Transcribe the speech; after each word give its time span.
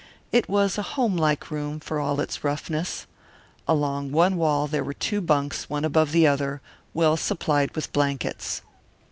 It 0.31 0.49
was 0.49 0.79
a 0.79 0.97
home 0.97 1.15
like 1.15 1.51
room, 1.51 1.79
for 1.79 1.99
all 1.99 2.19
its 2.19 2.43
roughness. 2.43 3.05
Along 3.67 4.11
one 4.11 4.35
wall 4.35 4.65
were 4.67 4.95
two 4.95 5.21
bunks, 5.21 5.69
one 5.69 5.85
above 5.85 6.11
the 6.11 6.25
other, 6.25 6.59
well 6.95 7.15
supplied 7.15 7.75
with 7.75 7.93
blankets. 7.93 8.63